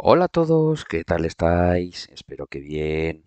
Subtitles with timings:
[0.00, 2.08] Hola a todos, ¿qué tal estáis?
[2.12, 3.24] Espero que bien.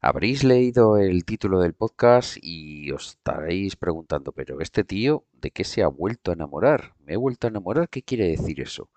[0.00, 5.64] Habréis leído el título del podcast y os estaréis preguntando, pero este tío, ¿de qué
[5.64, 6.94] se ha vuelto a enamorar?
[7.04, 7.90] ¿Me he vuelto a enamorar?
[7.90, 8.88] ¿Qué quiere decir eso?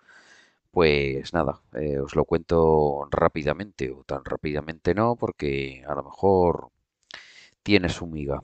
[0.71, 6.71] Pues nada, eh, os lo cuento rápidamente o tan rápidamente no, porque a lo mejor
[7.63, 8.41] tiene su miga.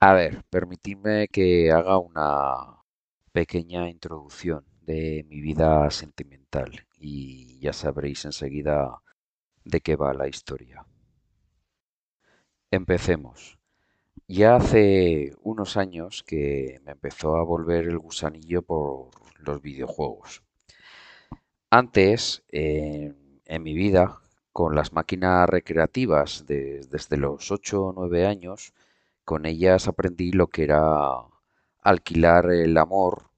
[0.00, 2.82] A ver, permitidme que haga una
[3.32, 9.02] pequeña introducción de mi vida sentimental y ya sabréis enseguida
[9.64, 10.86] de qué va la historia.
[12.72, 13.60] Empecemos.
[14.28, 20.42] Ya hace unos años que me empezó a volver el gusanillo por los videojuegos.
[21.70, 24.20] Antes, en mi vida,
[24.52, 28.72] con las máquinas recreativas de- desde los 8 o 9 años,
[29.24, 30.80] con ellas aprendí lo que era
[31.82, 33.29] alquilar el amor.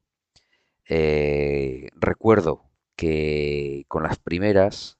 [0.94, 2.64] Eh, recuerdo
[2.96, 4.98] que con las primeras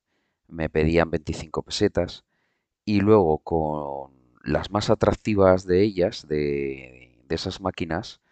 [0.49, 2.25] me pedían 25 pesetas
[2.87, 8.23] y luego con las más atractivas de ellas, de, esas máquinas,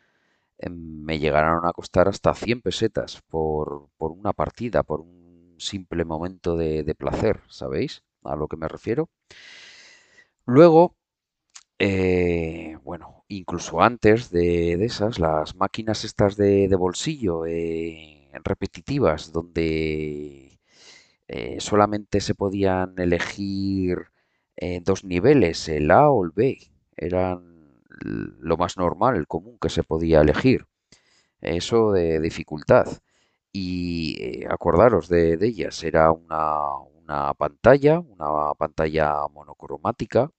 [0.58, 6.04] em, me llegaron a costar hasta 100 pesetas por, por una partida, por un simple
[6.06, 8.02] momento de, de placer, ¿sabéis?
[8.24, 9.10] A lo que me refiero.
[10.46, 10.96] Luego,
[11.80, 20.60] eh, bueno, incluso antes de, esas, las máquinas estas de, bolsillo, eh, repetitivas, donde
[21.28, 23.98] eh, solamente se podían elegir
[24.82, 26.58] dos niveles, el A o el B.
[26.96, 27.80] Eran
[28.40, 30.66] lo más normal, el común que se podía elegir.
[31.40, 32.86] Eso de dificultad.
[33.52, 40.30] Y acordaros de, de ellas, era una, una pantalla, una pantalla monocromática,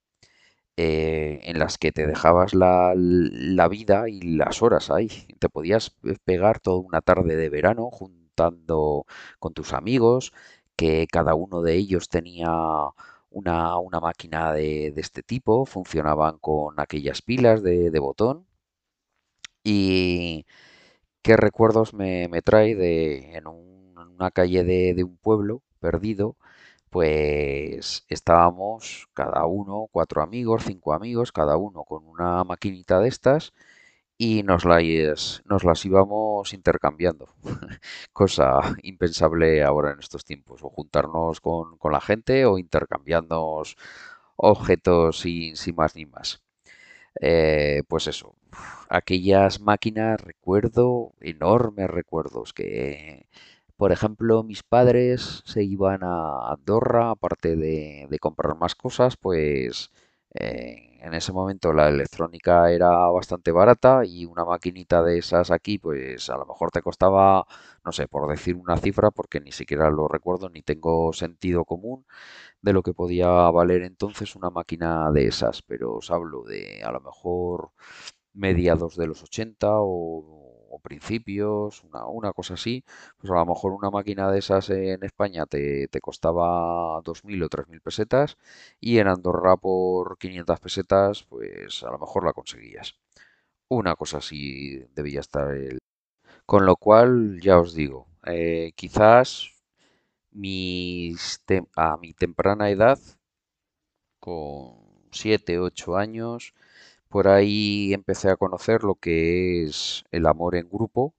[0.81, 5.09] eh, en las que te dejabas la, la vida y las horas ahí.
[5.39, 9.05] Te podías pegar toda una tarde de verano juntando
[9.39, 10.33] con tus amigos,
[10.75, 12.49] que cada uno de ellos tenía
[13.29, 18.47] una, una máquina de, de este tipo, funcionaban con aquellas pilas de, de botón.
[19.63, 20.45] Y
[21.23, 26.37] qué recuerdos me, me trae de en, en una calle de, de un pueblo perdido,
[26.91, 33.53] pues estábamos cada uno, cuatro amigos, cinco amigos, cada uno con una maquinita de estas
[34.17, 37.27] y nos las, nos las íbamos intercambiando,
[38.13, 43.77] cosa impensable ahora en estos tiempos, o juntarnos con, con la gente o intercambiarnos
[44.37, 46.43] objetos sin, sin más ni más.
[47.21, 48.35] Eh, pues eso,
[48.89, 53.27] aquellas máquinas recuerdo, enormes recuerdos, que
[53.81, 59.89] por ejemplo mis padres se iban a Andorra, aparte de, comprar más cosas, pues
[60.35, 65.79] eh, en ese momento la electrónica era bastante barata y una maquinita de esas aquí,
[65.79, 67.47] pues a lo mejor te costaba,
[67.83, 72.05] no sé, por decir una cifra, porque ni siquiera lo recuerdo ni tengo sentido común
[72.61, 76.91] de lo que podía valer entonces una máquina de esas, pero os hablo de a
[76.91, 77.71] lo mejor
[78.33, 80.40] mediados de los 80 o, o
[80.81, 82.83] principios, una, una cosa así,
[83.17, 87.49] pues a lo mejor una máquina de esas en España te, te costaba 2.000 o
[87.49, 88.37] 3.000 pesetas
[88.79, 92.95] y en Andorra por 500 pesetas, pues a lo mejor la conseguías.
[93.69, 95.79] Una cosa así debía estar el...
[96.45, 99.51] Con lo cual, ya os digo, eh, quizás
[100.31, 101.41] mis
[101.75, 102.99] a mi temprana edad
[104.19, 104.75] con
[105.11, 106.53] 7 8 años,
[107.11, 111.13] por ahí empecé a conocer lo que es el amor en grupo,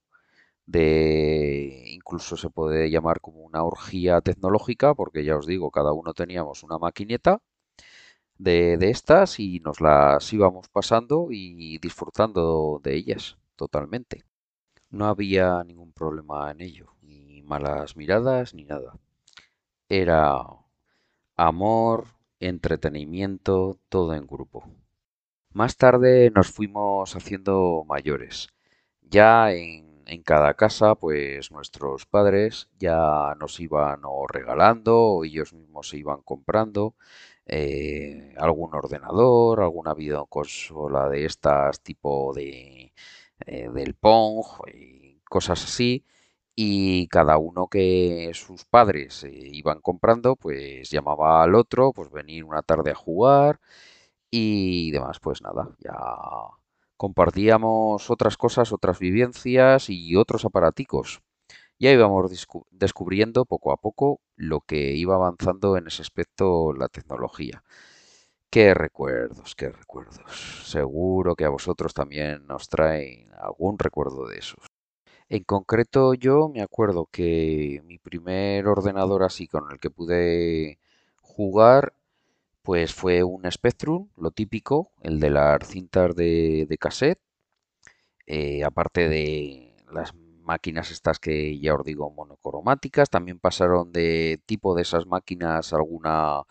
[0.67, 6.15] de incluso se puede llamar como una orgía tecnológica, porque ya os digo, cada uno
[6.15, 7.41] teníamos una maquineta
[8.39, 14.25] de, de estas y nos las íbamos pasando y disfrutando de ellas totalmente.
[14.91, 18.99] No había ningún problema en ello, ni malas miradas, ni nada.
[19.89, 20.43] Era
[21.37, 22.07] amor,
[22.41, 24.65] entretenimiento, todo en grupo.
[25.55, 28.49] Más tarde nos fuimos haciendo mayores.
[29.03, 29.83] Ya en,
[30.25, 36.95] cada casa, pues nuestros padres ya nos iban regalando o ellos mismos se iban comprando
[37.47, 42.93] eh, algún ordenador, alguna videoconsola de estas tipo de
[43.47, 46.05] eh, del Pong y cosas así.
[46.55, 52.45] Y cada uno que sus padres eh, iban comprando, pues llamaba al otro, pues venir
[52.45, 53.61] una tarde a jugar
[54.33, 55.95] y demás, pues nada, ya
[56.97, 61.21] compartíamos otras cosas, otras vivencias y otros aparaticos.
[61.79, 62.31] Ya íbamos
[62.71, 67.63] descubriendo poco a poco lo que iba avanzando en ese aspecto la tecnología.
[68.49, 70.63] Qué recuerdos, qué recuerdos.
[70.65, 74.65] Seguro que a vosotros también os traen algún recuerdo de esos.
[75.29, 80.79] En concreto, yo me acuerdo que mi primer ordenador así con el que pude
[81.21, 81.95] jugar,
[82.63, 87.21] pues fue un Spectrum, lo típico, el de las cintas de, cassette,
[88.27, 94.75] eh, aparte de las máquinas estas que ya os digo monocromáticas, también pasaron de tipo
[94.75, 96.43] de esas máquinas alguna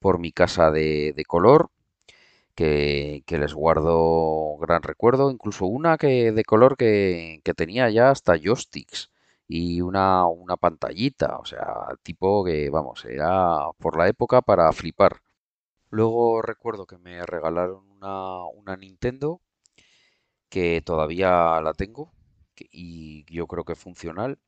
[0.00, 1.70] por mi casa de, color
[2.54, 8.10] que, que les guardo gran recuerdo, incluso una que de color que, que tenía ya
[8.10, 9.10] hasta joysticks
[9.48, 11.66] y una, una pantallita, o sea,
[12.02, 15.23] tipo que, vamos, era por la época para flipar.
[15.94, 19.40] Luego recuerdo que me regalaron una, Nintendo
[20.48, 22.12] que todavía la tengo
[22.70, 24.38] y yo creo que es funcional,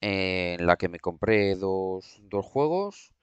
[0.00, 3.14] en la que me compré dos, dos juegos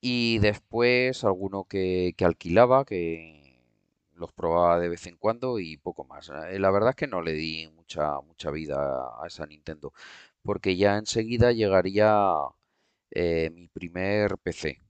[0.00, 3.60] y después alguno que, que alquilaba, que
[4.14, 6.30] los probaba de vez en cuando y poco más.
[6.50, 8.76] Eh, La verdad es que no le di mucha, mucha vida
[9.22, 9.92] a esa Nintendo,
[10.42, 12.34] porque ya enseguida llegaría
[13.10, 14.80] eh, mi primer PC.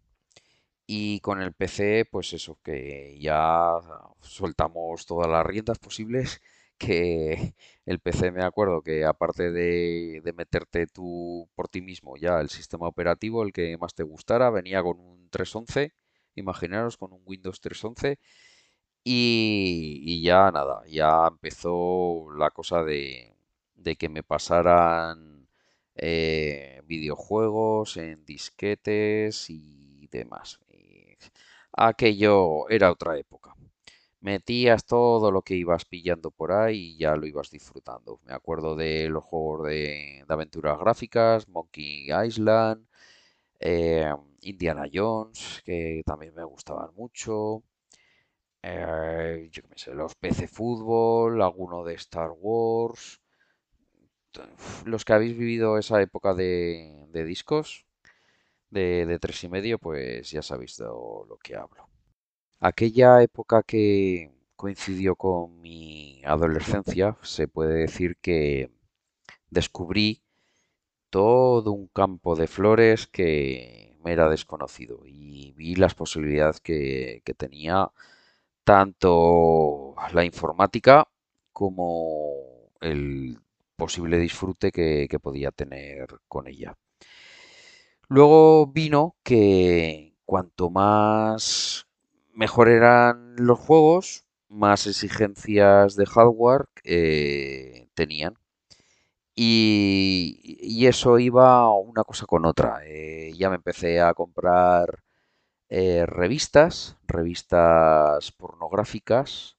[0.89, 3.73] Y con el PC, pues eso, que ya
[4.21, 6.41] soltamos todas las riendas posibles,
[6.79, 7.55] que
[7.87, 12.51] el PC me acuerdo que aparte de, de meterte tú por ti mismo ya el
[12.51, 15.93] sistema operativo, el que más te gustara, venía con un 3.11,
[16.37, 18.19] imaginaros, con un Windows 3.11,
[19.05, 23.35] y, y ya nada, ya empezó la cosa de,
[23.77, 25.49] de que me pasaran
[25.97, 30.61] eh, videojuegos en disquetes y demás.
[31.77, 33.55] Aquello era otra época.
[34.21, 38.21] Metías todo lo que ibas pillando por ahí y ya lo ibas disfrutando.
[38.25, 42.87] Me acuerdo de los juegos de, de aventuras gráficas, Monkey Island,
[43.61, 44.13] eh,
[44.43, 47.63] Indiana Jones, que también me gustaban mucho
[48.63, 53.21] eh, yo qué sé, los PC Fútbol, alguno de Star Wars.
[54.85, 57.86] Los que habéis vivido esa época de, de discos
[58.71, 61.89] de, tres y medio, pues ya sabéis de lo que hablo.
[62.61, 68.71] Aquella época que coincidió con mi adolescencia, se puede decir que
[69.51, 70.23] descubrí
[71.11, 77.91] todo un campo de flores que me era desconocido y vi las posibilidades que, tenía
[78.65, 81.09] tanto la informática
[81.53, 83.39] como el
[83.77, 86.77] posible disfrute que podía tener con ella.
[88.09, 91.87] Luego vino que cuanto más
[92.33, 98.35] mejor eran los juegos, más exigencias de hardware eh, tenían.
[99.35, 102.81] Y, eso iba una cosa con otra.
[102.87, 105.03] Eh, ya me empecé a comprar
[105.69, 109.59] eh, revistas, revistas pornográficas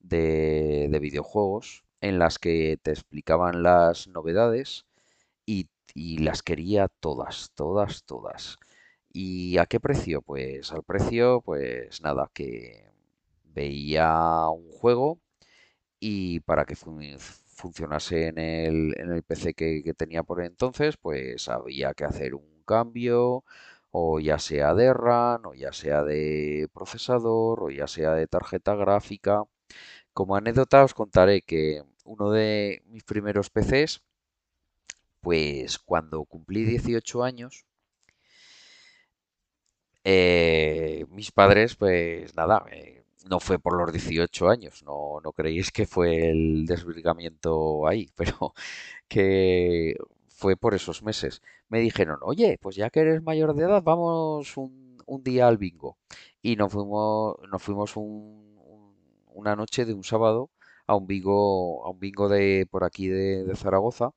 [0.00, 4.86] de, de videojuegos en las que te explicaban las novedades
[5.94, 8.58] y, las quería todas, todas, todas.
[9.12, 10.22] ¿Y a qué precio?
[10.22, 12.90] Pues al precio, pues nada, que
[13.44, 15.20] veía un juego
[16.00, 20.96] y para que fun- funcionase en el, en el PC que, que tenía por entonces,
[20.96, 23.44] pues había que hacer un cambio,
[23.90, 28.74] o ya sea de RAM, o ya sea de procesador, o ya sea de tarjeta
[28.74, 29.44] gráfica.
[30.12, 34.02] Como anécdota os contaré que uno de mis primeros PCs,
[35.24, 37.66] pues cuando cumplí 18 años,
[40.04, 45.70] eh, mis padres, pues nada, eh, no fue por los 18 años, no, no creéis
[45.72, 48.54] que fue el desvirgamiento ahí, pero
[49.08, 49.96] que
[50.28, 51.42] fue por esos meses.
[51.68, 55.98] Me dijeron, oye, pues ya que eres mayor de edad, vamos un, día al bingo.
[56.42, 58.96] Y nos fuimos, nos fuimos un- un-
[59.34, 60.50] una noche de un sábado
[60.86, 64.12] a un bingo, a un bingo de por aquí de Zaragoza,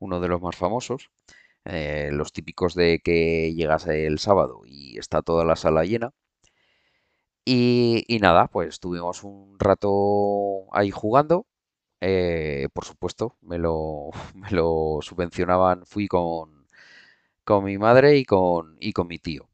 [0.00, 1.10] uno de los más famosos.
[1.66, 6.12] eh, los típicos de que llegas el sábado y está toda la sala llena.
[7.44, 11.46] Y, y nada, pues estuvimos un rato ahí jugando.
[12.02, 15.86] Eh, por supuesto, me lo, me lo subvencionaban.
[15.86, 16.66] Fui con,
[17.44, 19.50] con mi madre y con, y con mi tío.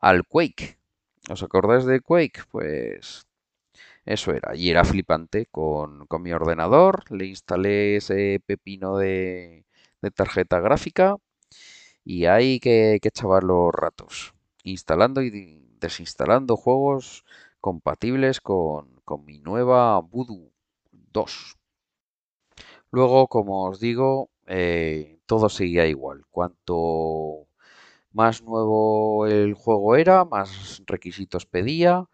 [0.00, 0.78] al Quake.
[1.30, 2.42] ¿Os acordáis de Quake?
[2.50, 3.26] Pues
[4.04, 4.56] eso era.
[4.56, 7.04] Y era flipante con, con mi ordenador.
[7.10, 9.66] Le instalé ese pepino de,
[10.02, 11.16] de tarjeta gráfica
[12.04, 13.10] y hay que, que
[13.42, 17.24] los ratos, instalando y desinstalando juegos
[17.60, 20.52] compatibles con, con mi nueva Voodoo
[20.92, 21.56] 2.
[22.92, 26.24] Luego, como os digo, eh, todo seguía igual.
[26.30, 27.46] Cuanto
[28.12, 32.08] más nuevo el juego era, más requisitos pedía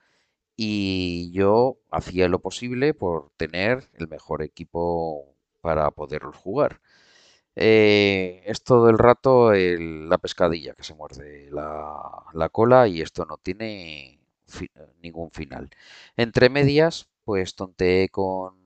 [0.57, 6.81] y yo hacía lo posible por tener el mejor equipo para poderlos jugar.
[7.57, 12.01] Eh, es todo el rato la pescadilla que se muerde la,
[12.35, 14.21] la cola y esto no tiene
[15.03, 15.71] ningún final.
[16.17, 18.57] Entre medias, pues tonteé con,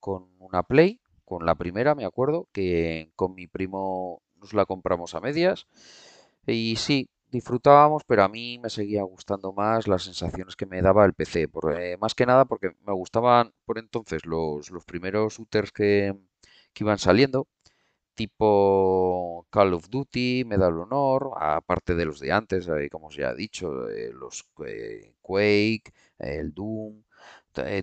[0.00, 5.14] con una Play, con la primera, me acuerdo, que con mi primo nos la compramos
[5.14, 5.66] a medias.
[6.46, 11.04] Y sí, disfrutábamos, pero a mí me seguía gustando más las sensaciones que me daba
[11.04, 11.48] el PC.
[11.48, 16.14] por- eh, más que nada porque me gustaban por entonces los, los primeros shooters que,
[16.72, 17.48] que iban saliendo
[18.14, 23.30] tipo Call of Duty, Medal of Honor, aparte de los de antes, eh, como ya
[23.30, 27.04] he dicho, eh, los eh, Quake, el Doom,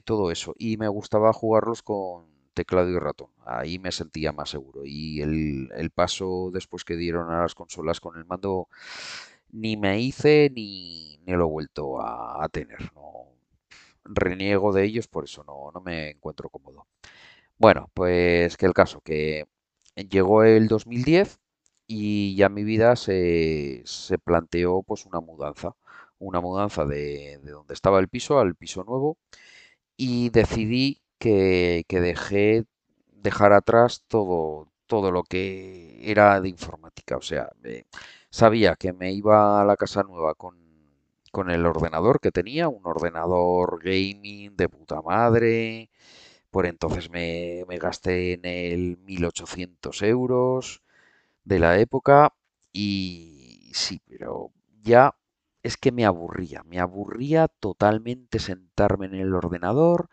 [0.03, 0.53] todo eso.
[0.57, 3.29] Y me gustaba jugarlos con teclado y ratón.
[3.45, 4.81] Ahí me sentía más seguro.
[4.85, 8.69] Y el, el paso después que dieron a las consolas con el mando,
[9.51, 12.79] ni me hice ni, ni lo he vuelto a, tener.
[14.03, 16.87] Reniego de ellos, por eso no, no me encuentro cómodo.
[17.57, 19.45] Bueno, pues que el caso, que
[19.95, 21.39] llegó el 2010
[21.87, 25.75] y ya mi vida se, se planteó pues una mudanza,
[26.19, 29.17] una mudanza de, de donde estaba el piso al piso nuevo
[29.97, 32.65] y decidí que, dejé
[33.11, 37.17] dejar atrás todo, todo lo que era de informática.
[37.17, 37.49] O sea,
[38.29, 40.57] sabía que me iba a la casa nueva con,
[41.31, 45.89] con el ordenador que tenía, un ordenador gaming de puta madre,
[46.51, 50.81] por entonces me, me gasté en el 1800 euros
[51.43, 52.33] de la época
[52.73, 54.51] y sí, pero
[54.83, 55.15] ya
[55.63, 60.09] es que me aburría, me aburría totalmente sentarme en el ordenador,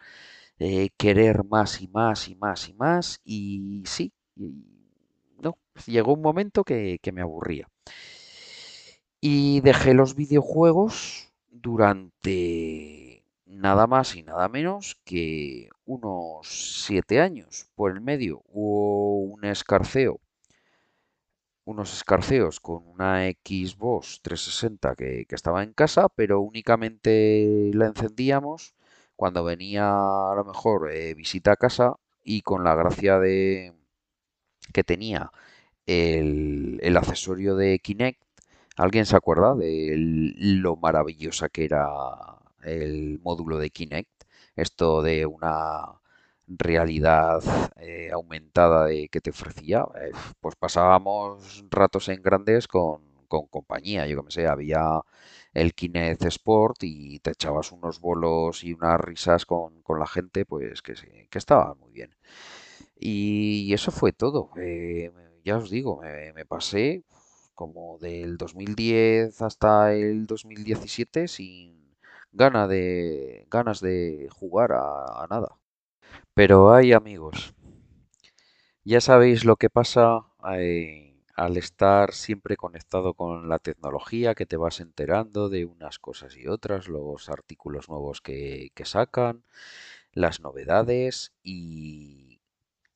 [0.59, 4.13] eh, querer más y más y más y más y sí,
[5.43, 7.69] no, llegó un momento que, que me aburría.
[9.23, 16.49] Y dejé los videojuegos durante nada más y nada menos que unos
[16.87, 17.69] siete años.
[17.75, 20.21] Por el medio hubo un escarceo,
[21.65, 28.75] unos escarceos con una Xbox 360 que, que estaba en casa, pero únicamente la encendíamos
[29.23, 33.73] cuando venía a lo mejor eh, visita a casa y con la gracia de
[34.73, 35.31] que tenía
[35.87, 38.23] el, el accesorio de Kinect.
[38.77, 41.87] ¿Alguien se acuerda de lo maravillosa que era
[42.63, 44.11] el módulo de Kinect?
[44.57, 46.01] Esto de una
[46.49, 47.43] realidad
[47.77, 49.87] eh, aumentada de que te ofrecía.
[50.03, 53.03] eh, pues pasábamos ratos en grandes con,
[53.33, 54.07] con compañía.
[54.07, 54.85] Yo que me sé, había
[55.55, 60.45] el Kinect Sport y te echabas unos bolos y unas risas con, con la gente,
[60.47, 62.11] pues que, sí, que estaba muy bien.
[62.97, 64.51] Y eso fue todo.
[64.59, 65.11] Eh,
[65.45, 66.01] ya os digo,
[66.35, 67.05] me, pasé
[67.55, 71.97] como del 2010 hasta el 2017 sin
[72.33, 75.59] gana de, ganas de jugar a, a nada.
[76.35, 77.55] Pero hay amigos,
[78.85, 80.25] Ya sabéis lo que pasa
[80.57, 86.37] eh, al estar siempre conectado con la tecnología, que te vas enterando de unas cosas
[86.37, 89.45] y otras, los artículos nuevos que, sacan,
[90.13, 92.41] las novedades y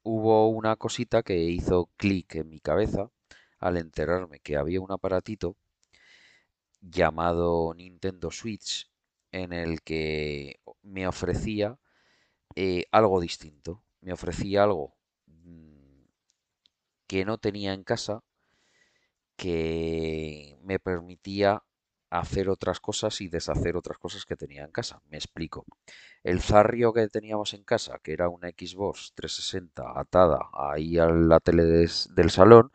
[0.02, 3.10] hubo una cosita que hizo clic en mi cabeza
[3.58, 5.56] al enterarme que había un aparatito
[6.80, 8.90] llamado Nintendo Switch
[9.32, 11.78] en el que me ofrecía
[12.56, 13.82] eh, algo distinto.
[14.00, 14.95] Me ofrecía algo
[17.06, 18.22] que no tenía en casa,
[19.36, 21.62] que me permitía
[22.10, 25.00] hacer otras cosas y deshacer otras cosas que tenía en casa.
[25.10, 25.64] Me explico.
[26.22, 31.40] El zarrio que teníamos en casa, que era una Xbox 360 atada ahí a la
[31.40, 32.72] tele del salón,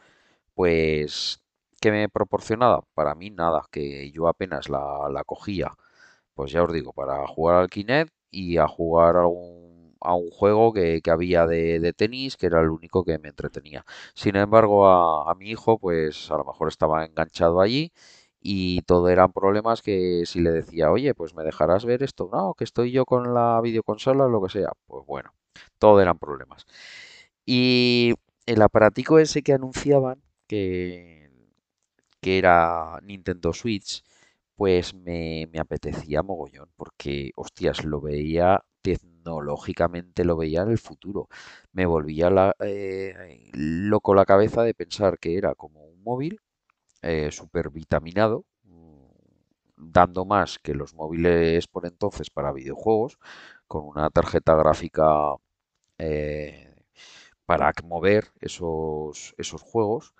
[0.55, 1.41] pues,
[1.81, 2.83] ¿qué me proporcionaba?
[2.93, 5.71] Para mí nada, que yo apenas la, la cogía
[6.33, 9.70] pues ya os digo, para jugar al Kinect y a jugar a un,
[10.01, 13.29] a un juego que, que había de, de tenis, que era el único que me
[13.29, 13.85] entretenía.
[14.15, 17.91] Sin embargo, a, mi hijo, pues a lo mejor estaba enganchado allí
[18.41, 22.53] y todo eran problemas que si le decía, oye, pues me dejarás ver esto, no,
[22.55, 25.33] que estoy yo con la videoconsola o lo que sea, pues bueno,
[25.79, 26.65] todo eran problemas.
[27.45, 28.15] Y
[28.45, 31.21] el aparatico ese que anunciaban, que
[32.21, 34.03] que era Nintendo Switch,
[34.55, 38.63] pues me, me apetecía mogollón, porque, hostias, lo veía
[39.21, 41.27] tecnológicamente, lo veía en el futuro.
[41.73, 46.41] Me volvía eh, loco la cabeza de pensar que era como un móvil
[47.01, 49.05] eh, súper vitaminado, mm,
[49.77, 53.17] dando más que los móviles por entonces para videojuegos,
[53.67, 55.35] con una tarjeta gráfica
[55.97, 56.73] eh,
[57.45, 60.13] para mover esos, esos juegos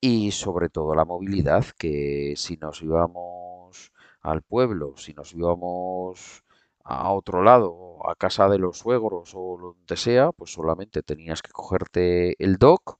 [0.00, 6.44] y sobre todo la movilidad, que si nos íbamos al pueblo, si nos íbamos
[6.86, 11.52] a otro lado, a casa de los suegros o donde sea, pues solamente tenías que
[11.52, 12.98] cogerte el dock,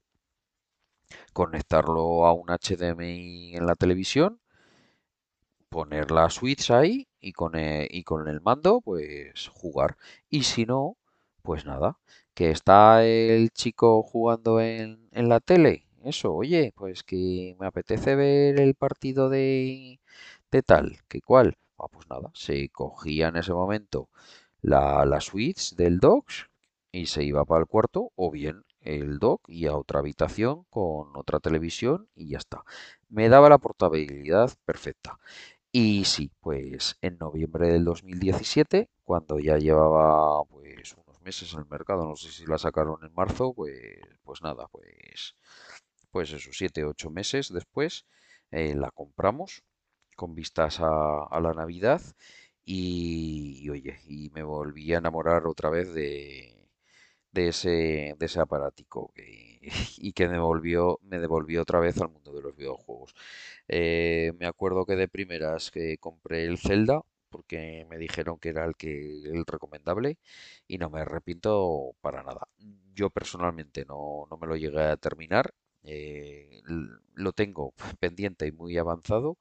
[1.32, 4.40] conectarlo a un HDMI en la televisión,
[5.68, 9.96] poner la Switch ahí y con el, y con el mando, pues jugar.
[10.28, 10.96] Y si no,
[11.42, 11.98] pues nada,
[12.34, 15.86] que está el chico jugando en, en la tele.
[16.04, 20.00] Eso, oye, pues que me apetece ver el partido de,
[20.50, 21.56] de tal, que cual.
[21.78, 24.08] Ah, pues nada, se cogía en ese momento
[24.62, 26.28] la, la Switch del dock
[26.92, 31.16] y se iba para el cuarto, o bien el dock y a otra habitación con
[31.16, 32.62] otra televisión y ya está.
[33.08, 35.18] Me daba la portabilidad perfecta.
[35.72, 41.66] Y sí, pues en noviembre del 2017, cuando ya llevaba pues unos meses en el
[41.66, 45.36] mercado, no sé si la sacaron en marzo, pues, pues nada, pues,
[46.10, 48.06] pues eso, siete, ocho meses después,
[48.50, 49.62] eh, la compramos
[50.16, 52.02] con vistas a, a la Navidad
[52.64, 56.68] y, oye, y me volví a enamorar otra vez de,
[57.32, 59.60] de ese, de ese aparatico que-
[59.98, 63.14] y que me devolvió, me devolvió otra vez al mundo de los videojuegos.
[63.68, 67.00] Eh, me acuerdo que de primeras que compré el Zelda
[67.30, 68.90] porque me dijeron que era el que
[69.24, 70.18] el recomendable
[70.68, 72.48] y no me arrepiento para nada.
[72.94, 75.52] Yo personalmente no, no me lo llegué a terminar.
[75.84, 76.60] eh,
[77.14, 79.38] lo tengo pendiente y muy avanzado.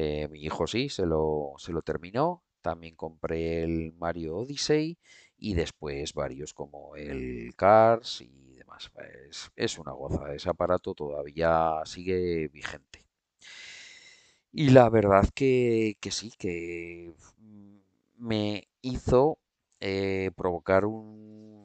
[0.00, 2.42] Eh, mi hijo sí, se lo, se lo terminó.
[2.62, 4.98] También compré el Mario Odyssey
[5.38, 8.90] y después varios como el Cars y demás.
[9.28, 13.06] Es, es una goza, ese aparato todavía sigue vigente.
[14.52, 17.76] Y la verdad que, que sí, que mm,
[18.18, 19.38] me hizo
[19.80, 21.57] eh, provocar un,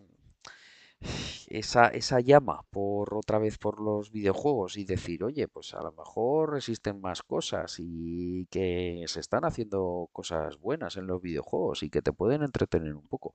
[1.48, 5.92] esa, esa llama por otra vez por los videojuegos y decir, oye, pues a lo
[5.94, 11.89] mejor existen más cosas y que se están haciendo cosas buenas en los videojuegos y
[11.89, 13.34] que te pueden entretener un poco.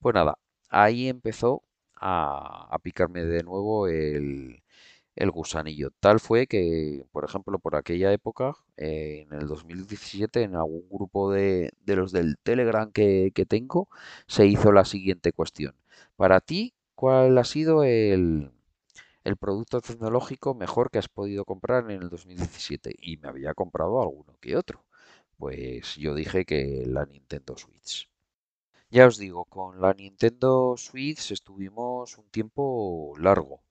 [0.00, 1.62] Pues nada, ahí empezó
[1.96, 4.62] a, a picarme de nuevo el,
[5.16, 5.90] el gusanillo.
[6.00, 11.32] Tal fue que, por ejemplo, por aquella época, eh, en el 2017, en algún grupo
[11.32, 13.88] de, de los del Telegram que, que tengo,
[14.26, 15.74] se hizo la siguiente cuestión.
[16.16, 18.50] Para ti, ¿cuál ha sido el,
[19.24, 22.94] el producto tecnológico mejor que has podido comprar en el 2017?
[22.98, 24.84] Y me había comprado alguno que otro.
[25.38, 28.10] Pues yo dije que la Nintendo Switch.
[28.90, 33.62] Ya os digo, con la Nintendo Switch estuvimos un tiempo largo.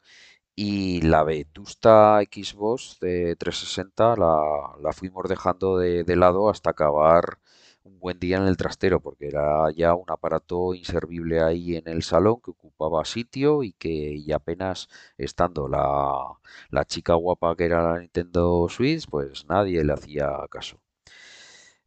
[0.55, 7.39] Y la vetusta Xbox de 360 la, la fuimos dejando de, de lado hasta acabar
[7.87, 12.03] un buen día en el trastero, porque era ya un aparato inservible ahí en el
[12.03, 16.37] salón que ocupaba sitio y que y apenas estando la,
[16.69, 20.79] la chica guapa que era la Nintendo Switch, pues nadie le hacía caso.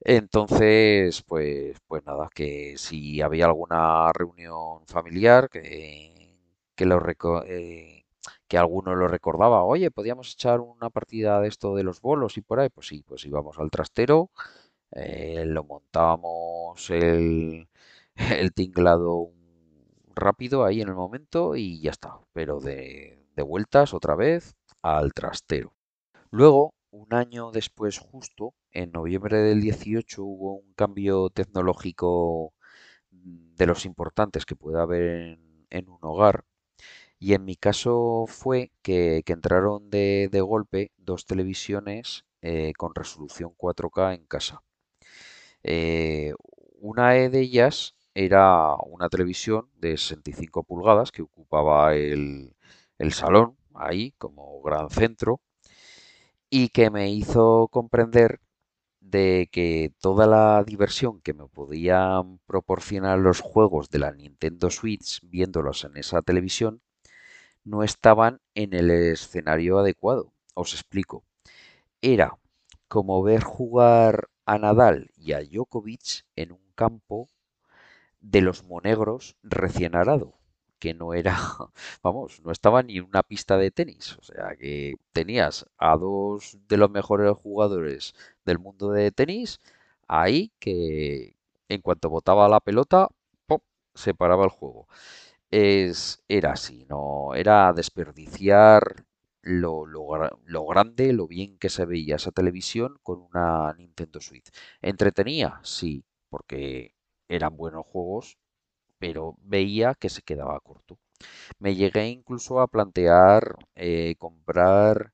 [0.03, 6.39] Entonces, pues, pues nada, que si había alguna reunión familiar que,
[6.75, 7.01] que lo
[7.47, 8.05] eh,
[8.49, 12.43] que alguno lo recordaba, oye, podíamos echar una partida de esto de los bolos y
[12.43, 14.31] por ahí, pues sí, pues íbamos al trastero,
[14.93, 17.67] eh, lo montábamos el,
[18.55, 19.33] tinglado
[20.15, 25.13] rápido ahí en el momento y ya está, pero de, de vueltas otra vez al
[25.13, 25.75] trastero.
[26.31, 32.53] Luego, un año después justo, en noviembre del 18 hubo un cambio tecnológico
[33.11, 35.39] de los importantes que puede haber
[35.71, 36.45] en, un hogar.
[37.19, 44.15] Y en mi caso fue que, entraron de, golpe dos televisiones eh, con resolución 4K
[44.15, 44.63] en casa.
[45.63, 46.35] Eh,
[46.81, 52.55] una de ellas era una televisión de 65 pulgadas que ocupaba el,
[52.99, 55.41] el salón ahí como gran centro
[56.49, 58.41] y que me hizo comprender
[59.01, 65.21] de que toda la diversión que me podían proporcionar los juegos de la Nintendo Switch
[65.23, 66.83] viéndolos en esa televisión
[67.65, 70.33] no estaban en el escenario adecuado.
[70.55, 71.25] Os explico.
[72.03, 72.39] Era
[72.89, 77.29] como ver jugar a Nadal y a Djokovic en un campo
[78.21, 80.35] de los monegros recién arado
[80.81, 81.37] que no era,
[82.03, 84.17] vamos, no estaba ni una pista de tenis.
[84.19, 89.61] O sea, que tenías a dos de los mejores jugadores del mundo de tenis
[90.09, 91.37] ahí que
[91.69, 93.09] en cuanto botaba la pelota,
[93.47, 93.63] ¡pop!
[93.95, 94.89] se paraba el juego.
[95.51, 99.05] Es, era así, no era desperdiciar
[99.43, 99.87] lo,
[100.67, 104.51] grande, lo bien que se veía esa televisión con una Nintendo Switch.
[104.83, 105.61] ¿Entretenía?
[105.63, 106.95] Sí, porque
[107.29, 108.39] eran buenos juegos
[108.99, 110.99] pero veía que se quedaba corto.
[111.59, 115.13] Me llegué incluso a plantear eh, comprar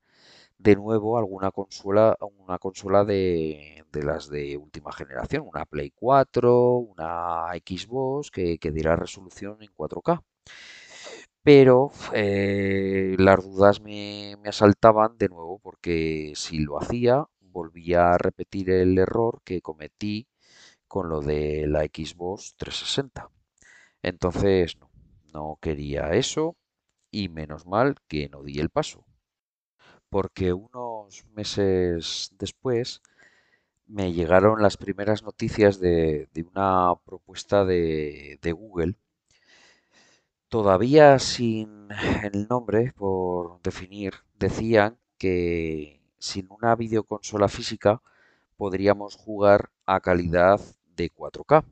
[0.59, 7.49] de nuevo alguna consola, una consola de, las de última generación, una Play 4, una
[7.55, 10.23] Xbox que, que diera resolución en 4K.
[11.47, 18.69] Pero eh, las dudas me, asaltaban de nuevo porque si lo hacía volvía a repetir
[18.71, 20.27] el error que cometí
[20.89, 23.31] con lo de la Xbox 360.
[24.03, 24.91] Entonces, no,
[25.33, 26.57] no quería eso
[27.13, 29.07] y menos mal que no di el paso.
[30.09, 33.03] Porque unos meses después
[33.87, 38.97] me llegaron las primeras noticias de, una propuesta de, Google,
[40.49, 41.89] todavía sin
[42.23, 48.03] el nombre por definir, decían que sin una videoconsola física
[48.57, 50.61] podríamos jugar a calidad
[50.97, 51.65] de 4K.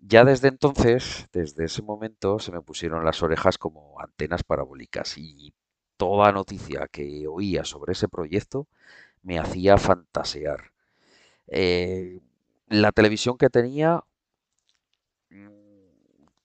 [0.00, 5.52] Ya desde entonces, desde ese momento, se me pusieron las orejas como antenas parabólicas y
[5.96, 8.68] toda noticia que oía sobre ese proyecto
[9.22, 10.72] me hacía fantasear.
[11.48, 12.20] Eh,
[12.68, 14.04] la televisión que tenía,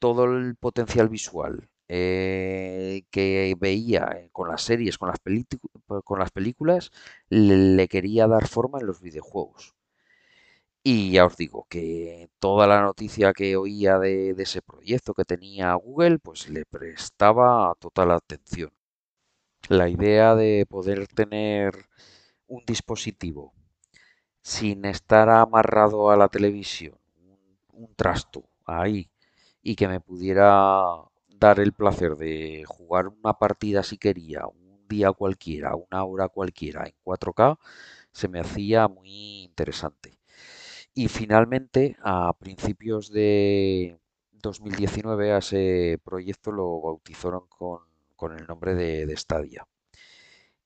[0.01, 5.19] todo el potencial visual eh, que veía eh, con las series, con las,
[6.03, 6.91] con las películas,
[7.29, 9.75] le quería dar forma en los videojuegos.
[10.83, 15.73] Y ya os digo que toda la noticia que oía de, ese proyecto que tenía
[15.75, 18.71] Google, pues le prestaba total atención.
[19.69, 21.73] La idea de poder tener
[22.47, 23.53] un dispositivo
[24.41, 26.97] sin estar amarrado a la televisión,
[27.73, 29.10] un, trasto ahí,
[29.61, 30.83] y que me pudiera
[31.29, 36.85] dar el placer de jugar una partida si quería, un día cualquiera, una hora cualquiera
[36.85, 37.57] en 4K,
[38.11, 40.17] se me hacía muy interesante.
[40.93, 43.97] Y finalmente, a principios de
[44.33, 47.81] 2019, a ese proyecto lo bautizaron con,
[48.37, 49.65] el nombre de, Stadia.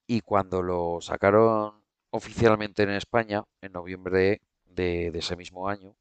[0.08, 1.75] Y cuando lo sacaron
[2.10, 5.95] oficialmente en España, en noviembre de, ese mismo año,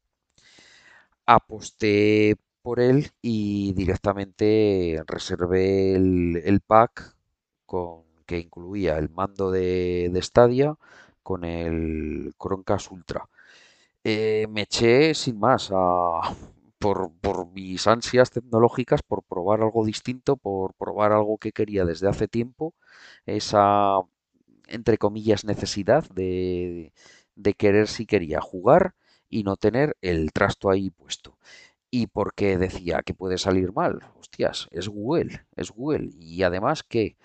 [1.25, 7.15] aposté por él y directamente reservé el, pack
[7.65, 10.75] con, que incluía el mando de, de Stadia
[11.23, 13.29] con el Chromecast Ultra
[14.03, 15.71] eh, me eché sin más
[16.79, 17.11] por,
[17.53, 22.73] mis ansias tecnológicas, por probar algo distinto, por probar algo que quería desde hace tiempo,
[23.25, 23.99] esa,
[24.67, 26.93] entre comillas, necesidad de,
[27.35, 28.95] de querer si quería jugar
[29.29, 31.37] y no tener el trasto ahí puesto.
[31.99, 36.09] Y porque decía que puede salir mal, hostias, es Google, es Google.
[36.19, 37.15] Y además que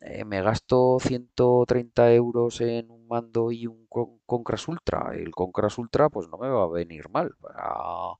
[0.00, 3.86] eh, me gasto 130 euros en un mando y un
[4.26, 5.12] Concras Ultra.
[5.14, 8.16] El Concras Ultra pues no me va a venir mal para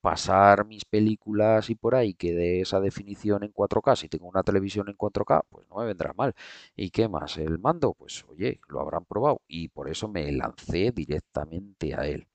[0.00, 4.42] pasar mis películas y por ahí que de esa definición en 4K, si tengo una
[4.42, 6.34] televisión en 4K, pues no me vendrá mal.
[6.76, 7.38] ¿Y qué más?
[7.38, 12.26] El mando, pues oye, lo habrán probado y por eso me lancé directamente a él.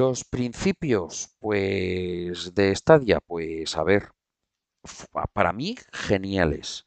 [0.00, 4.10] Los principios, pues de Stadia, pues a ver,
[5.32, 6.86] para mí, geniales.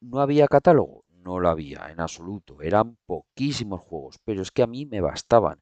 [0.00, 1.04] ¿No había catálogo?
[1.10, 2.62] No lo había, en absoluto.
[2.62, 5.60] Eran poquísimos juegos, pero es que a mí me bastaban.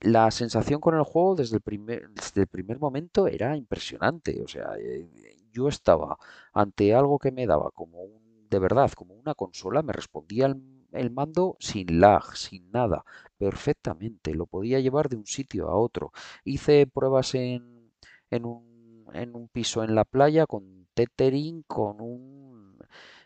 [0.00, 4.42] la sensación con el juego desde el primer, desde el primer momento era impresionante.
[4.42, 5.06] O sea, eh,
[5.52, 6.18] yo estaba
[6.52, 10.56] ante algo que me daba como un, de verdad, como una consola, me respondía el,
[10.92, 13.04] el mando sin lag, sin nada,
[13.38, 14.34] perfectamente.
[14.34, 16.12] Lo podía llevar de un sitio a otro.
[16.44, 17.92] Hice pruebas en,
[18.30, 22.78] en un, en un piso en la playa con tethering, con un,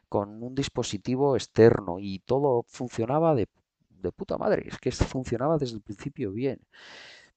[0.09, 3.49] con un dispositivo externo y todo funcionaba de,
[3.91, 4.69] de puta madre.
[4.69, 6.61] Es que funcionaba desde el principio bien.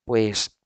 [0.05, 0.57] Pues,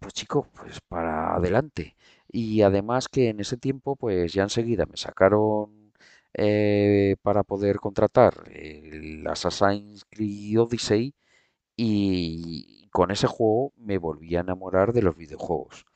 [0.00, 1.96] pues chico, pues para adelante.
[2.30, 5.85] Y además que en ese tiempo, pues ya enseguida me sacaron
[6.38, 11.14] eh, para poder contratar el Assassin's Creed Odyssey
[11.76, 15.86] y con ese juego me volví a enamorar de los videojuegos.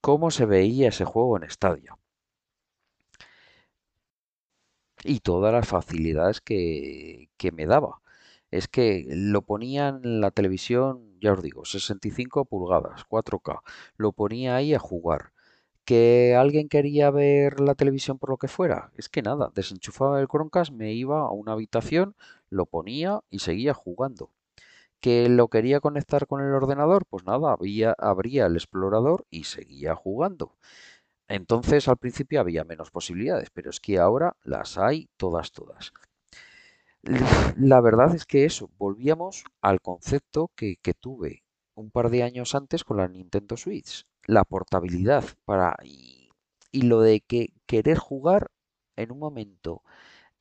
[0.00, 1.96] ¿Cómo se veía ese juego en Stadia?
[5.04, 8.00] Y todas las facilidades que, que me daba.
[8.50, 13.62] Es que lo ponían en la televisión, ya os digo, 65 pulgadas, 4K.
[13.96, 15.32] Lo ponía ahí a jugar
[15.86, 18.92] que alguien quería ver la televisión por lo que fuera.
[18.96, 22.16] Es que nada, desenchufaba el Chromecast, me iba a una habitación,
[22.50, 24.30] lo ponía y seguía jugando.
[25.00, 27.06] ¿Que lo quería conectar con el ordenador?
[27.08, 30.56] Pues nada, había, abría el explorador y seguía jugando.
[31.28, 35.92] Entonces al principio había menos posibilidades, pero es que ahora las hay todas, todas.
[37.56, 41.44] La verdad es que eso, volvíamos al concepto que, que tuve
[41.74, 46.30] un par de años antes con la Nintendo Switch la portabilidad para y,
[46.72, 48.50] lo de que querer jugar
[48.96, 49.82] en un momento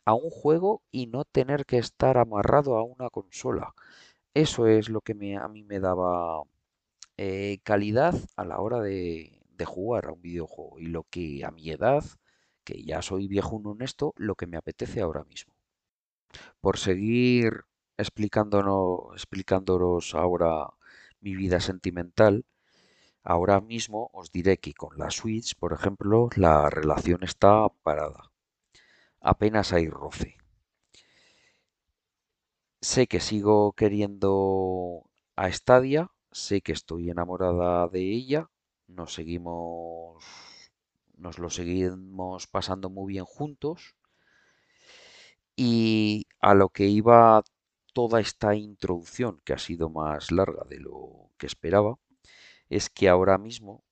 [0.05, 3.73] a un juego y no tener que estar amarrado a una consola.
[4.33, 6.43] Eso es lo que me, a mí me daba
[7.17, 11.51] eh, calidad a la hora de, de, jugar a un videojuego y lo que a
[11.51, 12.03] mi edad,
[12.65, 15.53] que ya soy viejo un honesto, lo que me apetece ahora mismo.
[16.61, 17.63] Por seguir
[17.97, 20.69] explicándonos, explicándonos ahora
[21.21, 22.45] mi vida sentimental,
[23.33, 28.31] Ahora mismo os diré que con la Switch, por ejemplo, la relación está parada.
[29.19, 30.37] Apenas hay roce.
[32.81, 38.51] Sé que sigo queriendo a Stadia, sé que estoy enamorada de ella,
[38.87, 40.23] nos seguimos
[41.17, 43.95] nos lo seguimos pasando muy bien juntos
[45.55, 47.43] y a lo que iba
[47.93, 51.97] toda esta introducción que ha sido más larga de lo que esperaba
[52.69, 53.83] es que ahora mismo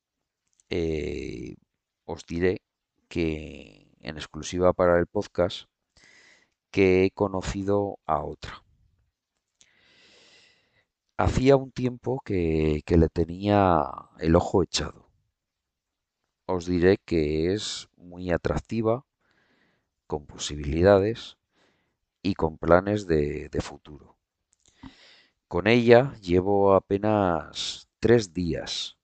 [0.69, 1.55] eh,
[2.05, 2.62] os diré
[3.07, 5.67] que en exclusiva para el podcast
[6.71, 8.63] que he conocido a otra.
[11.17, 13.83] Hacía un tiempo que, que le tenía
[14.19, 15.09] el ojo echado.
[16.47, 19.05] Os diré que es muy atractiva,
[20.07, 21.38] con posibilidades
[22.23, 24.17] y con planes de, de futuro.
[25.47, 28.98] Con ella llevo apenas tres días,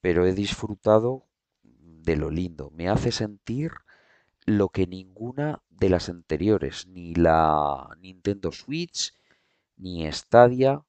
[0.00, 1.26] pero he disfrutado
[1.62, 2.70] de lo lindo.
[2.70, 3.72] Me hace sentir
[4.46, 9.12] lo que ninguna de las anteriores, ni la Nintendo Switch,
[9.76, 10.82] ni Stadia,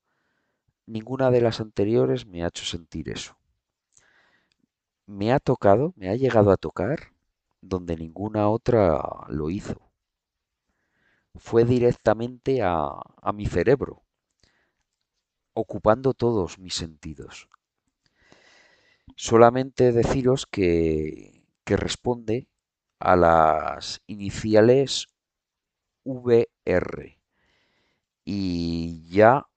[0.86, 3.36] ninguna de las anteriores me ha hecho sentir eso.
[5.06, 7.12] Me ha tocado, me ha llegado a tocar
[7.60, 9.92] donde ninguna otra lo hizo.
[11.36, 14.04] Fue directamente a, a mi cerebro
[15.54, 17.50] ocupando todos mis sentidos.
[19.16, 22.48] Solamente deciros que, que responde
[23.00, 25.08] a las iniciales
[26.04, 27.20] VR
[28.24, 29.48] y ya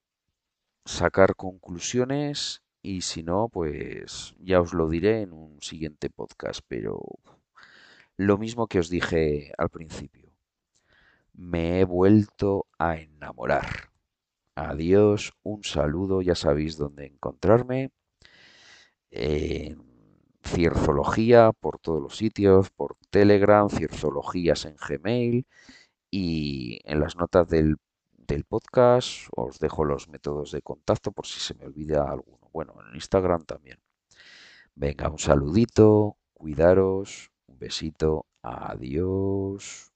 [0.84, 7.00] sacar conclusiones y si no, pues ya os lo diré en un siguiente podcast, pero
[8.16, 10.30] lo mismo que os dije al principio,
[11.32, 13.93] me he vuelto a enamorar.
[14.56, 17.90] Adiós, un saludo, ya sabéis dónde encontrarme.
[19.10, 19.82] En
[20.44, 25.46] Cierzología por todos los sitios, por Telegram, Cierzologías en Gmail
[26.10, 27.76] y en las notas del,
[28.12, 32.50] del podcast os dejo los métodos de contacto por si se me olvida alguno.
[32.52, 33.80] Bueno, en Instagram también.
[34.74, 39.93] Venga, un saludito, cuidaros, un besito, adiós.